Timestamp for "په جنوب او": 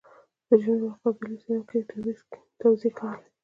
0.47-0.97